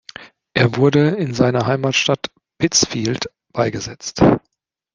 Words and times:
Er 0.55 0.77
wurde 0.77 1.09
in 1.09 1.35
seiner 1.35 1.67
Heimatstadt 1.67 2.31
Pittsfield 2.57 3.29
beigesetzt. 3.53 4.23